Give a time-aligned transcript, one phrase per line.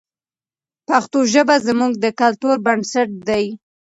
[0.87, 3.45] پښتو ژبه زموږ د کلتور بنسټ دی.